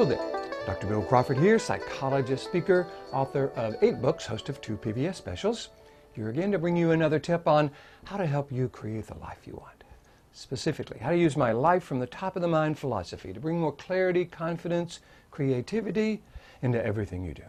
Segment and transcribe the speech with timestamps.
[0.00, 0.64] Hello there.
[0.64, 0.86] Dr.
[0.86, 5.68] Bill Crawford here, psychologist, speaker, author of eight books, host of two PBS specials.
[6.14, 7.70] Here again to bring you another tip on
[8.04, 9.84] how to help you create the life you want.
[10.32, 13.60] Specifically, how to use my life from the top of the mind philosophy to bring
[13.60, 15.00] more clarity, confidence,
[15.30, 16.22] creativity
[16.62, 17.44] into everything you do.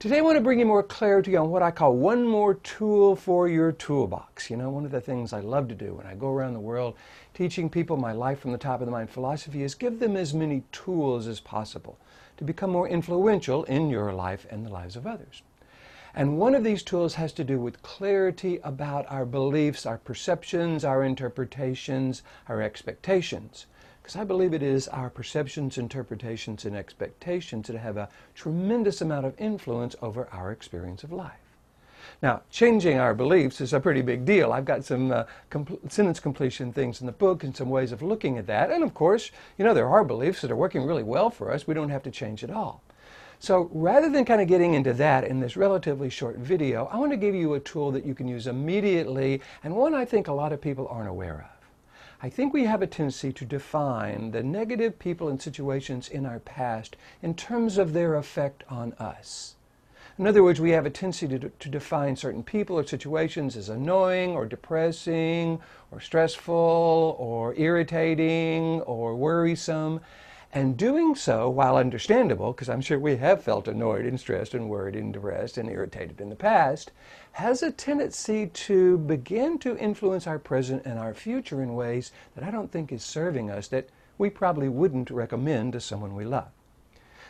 [0.00, 3.14] Today I want to bring you more clarity on what I call one more tool
[3.14, 4.50] for your toolbox.
[4.50, 6.60] You know, one of the things I love to do when I go around the
[6.60, 6.94] world
[7.32, 10.34] teaching people my life from the top of the mind philosophy is give them as
[10.34, 11.96] many tools as possible
[12.36, 15.42] to become more influential in your life and the lives of others.
[16.12, 20.84] And one of these tools has to do with clarity about our beliefs, our perceptions,
[20.84, 23.66] our interpretations, our expectations.
[24.04, 29.24] Because I believe it is our perceptions, interpretations, and expectations that have a tremendous amount
[29.24, 31.40] of influence over our experience of life.
[32.20, 34.52] Now, changing our beliefs is a pretty big deal.
[34.52, 38.02] I've got some uh, compl- sentence completion things in the book and some ways of
[38.02, 38.70] looking at that.
[38.70, 41.66] And of course, you know, there are beliefs that are working really well for us.
[41.66, 42.82] We don't have to change at all.
[43.38, 47.12] So rather than kind of getting into that in this relatively short video, I want
[47.12, 50.32] to give you a tool that you can use immediately and one I think a
[50.32, 51.53] lot of people aren't aware of.
[52.22, 56.38] I think we have a tendency to define the negative people and situations in our
[56.38, 59.56] past in terms of their effect on us.
[60.16, 63.68] In other words, we have a tendency to, to define certain people or situations as
[63.68, 70.00] annoying or depressing or stressful or irritating or worrisome.
[70.54, 74.70] And doing so, while understandable, because I'm sure we have felt annoyed and stressed and
[74.70, 76.92] worried and depressed and irritated in the past,
[77.32, 82.44] has a tendency to begin to influence our present and our future in ways that
[82.44, 86.50] I don't think is serving us, that we probably wouldn't recommend to someone we love.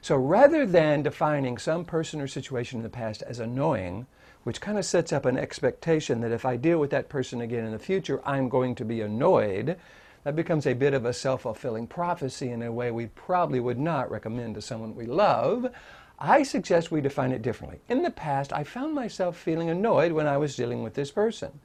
[0.00, 4.08] So rather than defining some person or situation in the past as annoying,
[4.42, 7.64] which kind of sets up an expectation that if I deal with that person again
[7.66, 9.76] in the future, I'm going to be annoyed,
[10.24, 13.78] that becomes a bit of a self fulfilling prophecy in a way we probably would
[13.78, 15.72] not recommend to someone we love.
[16.18, 17.80] I suggest we define it differently.
[17.88, 21.60] In the past, I found myself feeling annoyed when I was dealing with this person.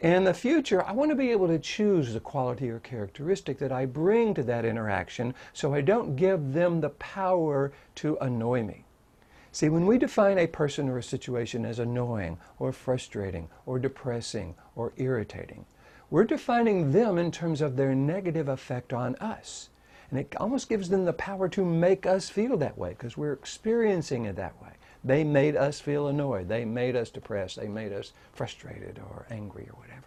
[0.00, 3.72] In the future, I want to be able to choose the quality or characteristic that
[3.72, 8.84] I bring to that interaction so I don't give them the power to annoy me.
[9.52, 14.54] See, when we define a person or a situation as annoying or frustrating or depressing
[14.76, 15.66] or irritating,
[16.10, 19.70] we're defining them in terms of their negative effect on us.
[20.10, 23.32] And it almost gives them the power to make us feel that way because we're
[23.32, 24.70] experiencing it that way.
[25.04, 26.48] They made us feel annoyed.
[26.48, 27.56] They made us depressed.
[27.56, 29.99] They made us frustrated or angry or whatever.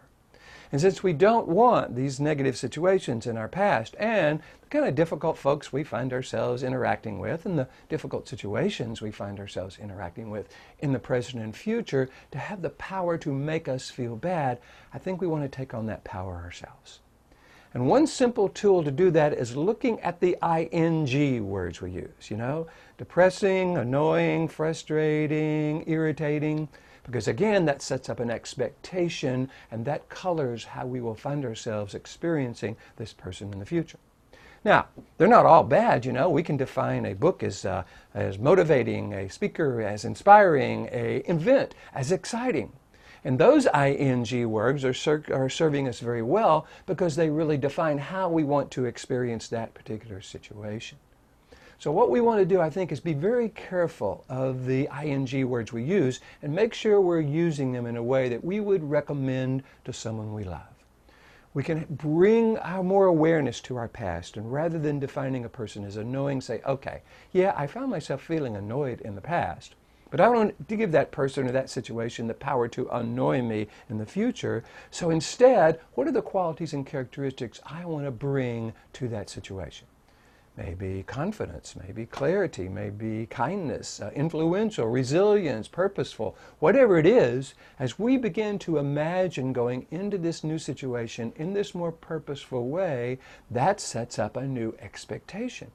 [0.74, 4.96] And since we don't want these negative situations in our past and the kind of
[4.96, 10.32] difficult folks we find ourselves interacting with and the difficult situations we find ourselves interacting
[10.32, 14.58] with in the present and future to have the power to make us feel bad,
[14.92, 17.02] I think we want to take on that power ourselves.
[17.76, 20.36] And one simple tool to do that is looking at the
[20.72, 22.66] ing words we use, you know,
[22.98, 26.68] depressing, annoying, frustrating, irritating.
[27.04, 31.94] Because again, that sets up an expectation and that colors how we will find ourselves
[31.94, 34.00] experiencing this person in the future.
[34.66, 34.88] Now,
[35.18, 36.30] they're not all bad, you know.
[36.30, 41.76] We can define a book as, uh, as motivating, a speaker as inspiring, a event
[41.94, 42.72] as exciting.
[43.26, 47.98] And those ing words are, ser- are serving us very well because they really define
[47.98, 50.98] how we want to experience that particular situation.
[51.84, 55.50] So what we want to do, I think, is be very careful of the ing
[55.50, 58.90] words we use and make sure we're using them in a way that we would
[58.90, 60.62] recommend to someone we love.
[61.54, 65.84] We can bring our more awareness to our past and rather than defining a person
[65.84, 67.02] as annoying, say, okay,
[67.34, 69.76] yeah, I found myself feeling annoyed in the past,
[70.10, 73.42] but I don't want to give that person or that situation the power to annoy
[73.42, 74.64] me in the future.
[74.90, 79.88] So instead, what are the qualities and characteristics I want to bring to that situation?
[80.56, 88.18] Maybe confidence, maybe clarity, maybe kindness, uh, influential, resilience, purposeful, whatever it is, as we
[88.18, 93.18] begin to imagine going into this new situation in this more purposeful way,
[93.50, 95.72] that sets up a new expectation.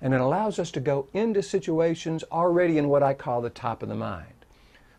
[0.00, 3.82] And it allows us to go into situations already in what I call the top
[3.82, 4.37] of the mind.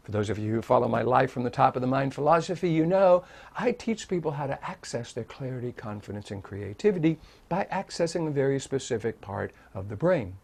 [0.09, 2.71] For those of you who follow my life from the top of the mind philosophy,
[2.71, 3.23] you know
[3.55, 8.59] I teach people how to access their clarity, confidence, and creativity by accessing a very
[8.59, 10.37] specific part of the brain.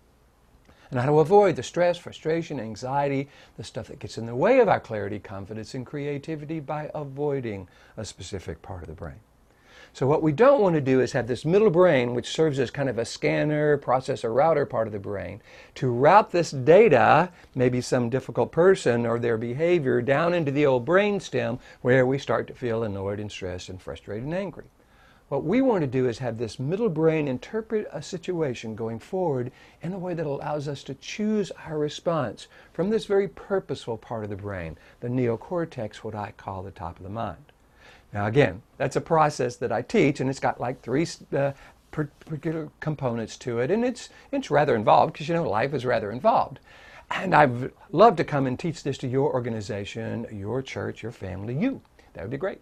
[0.91, 3.27] And how to avoid the stress, frustration, anxiety,
[3.57, 7.67] the stuff that gets in the way of our clarity, confidence, and creativity by avoiding
[7.97, 9.19] a specific part of the brain.
[9.95, 12.69] So what we don't want to do is have this middle brain, which serves as
[12.69, 15.41] kind of a scanner, processor, router part of the brain,
[15.75, 20.83] to route this data, maybe some difficult person or their behavior, down into the old
[20.83, 24.65] brain stem where we start to feel annoyed and stressed and frustrated and angry.
[25.29, 29.49] What we want to do is have this middle brain interpret a situation going forward
[29.81, 34.25] in a way that allows us to choose our response from this very purposeful part
[34.25, 37.53] of the brain, the neocortex, what I call the top of the mind.
[38.13, 41.51] Now again, that's a process that I teach and it's got like three uh,
[41.91, 46.11] particular components to it and it's, it's rather involved because you know life is rather
[46.11, 46.59] involved.
[47.11, 51.55] And I'd love to come and teach this to your organization, your church, your family,
[51.55, 51.81] you.
[52.13, 52.61] That would be great.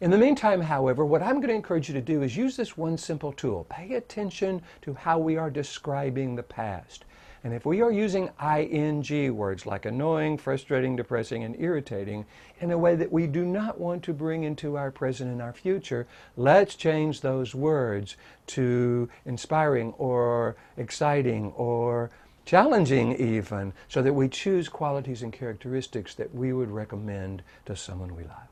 [0.00, 2.76] In the meantime, however, what I'm going to encourage you to do is use this
[2.76, 3.66] one simple tool.
[3.70, 7.04] Pay attention to how we are describing the past.
[7.44, 12.24] And if we are using ing words like annoying, frustrating, depressing, and irritating
[12.60, 15.52] in a way that we do not want to bring into our present and our
[15.52, 16.06] future,
[16.36, 18.16] let's change those words
[18.46, 22.10] to inspiring or exciting or
[22.44, 28.14] challenging even, so that we choose qualities and characteristics that we would recommend to someone
[28.14, 28.51] we love.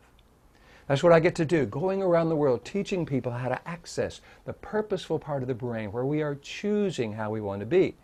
[0.91, 4.21] That's what I get to do, going around the world teaching people how to access
[4.45, 7.95] the purposeful part of the brain where we are choosing how we want to be.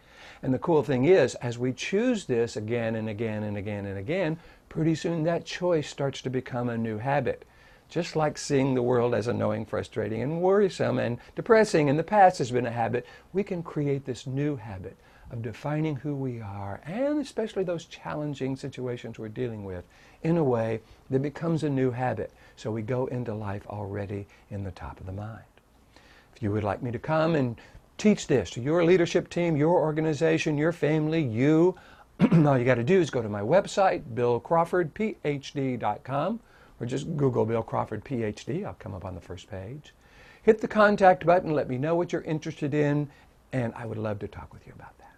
[0.41, 3.99] And the cool thing is, as we choose this again and again and again and
[3.99, 4.38] again,
[4.69, 7.44] pretty soon that choice starts to become a new habit.
[7.88, 12.38] Just like seeing the world as annoying, frustrating, and worrisome and depressing in the past
[12.38, 14.97] has been a habit, we can create this new habit
[15.31, 19.84] of defining who we are and especially those challenging situations we're dealing with
[20.23, 20.81] in a way
[21.11, 22.31] that becomes a new habit.
[22.56, 25.44] So we go into life already in the top of the mind.
[26.34, 27.56] If you would like me to come and
[27.99, 31.76] teach this to your leadership team, your organization, your family, you,
[32.20, 36.40] all you got to do is go to my website, billcrawfordphd.com,
[36.78, 38.67] or just Google Bill Crawford PhD.
[38.67, 39.94] I'll come up on the first page.
[40.43, 43.08] Hit the contact button, let me know what you're interested in,
[43.52, 45.16] and I would love to talk with you about that.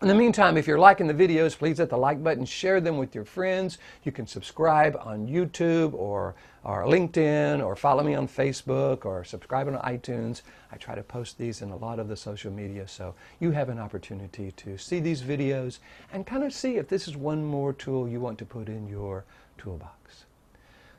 [0.00, 2.98] In the meantime, if you're liking the videos, please hit the like button, share them
[2.98, 3.78] with your friends.
[4.04, 9.66] You can subscribe on YouTube or, or LinkedIn or follow me on Facebook or subscribe
[9.66, 10.42] on iTunes.
[10.70, 13.70] I try to post these in a lot of the social media, so you have
[13.70, 15.80] an opportunity to see these videos
[16.12, 18.86] and kind of see if this is one more tool you want to put in
[18.86, 19.24] your
[19.56, 20.26] toolbox.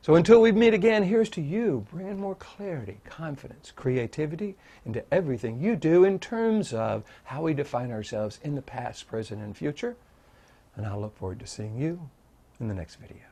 [0.01, 4.56] So until we meet again, here's to you bringing more clarity, confidence, creativity
[4.86, 9.42] into everything you do in terms of how we define ourselves in the past, present,
[9.42, 9.98] and future.
[10.75, 12.10] And I'll look forward to seeing you
[12.62, 13.29] in the next video.